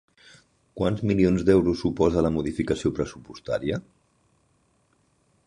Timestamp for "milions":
1.11-1.43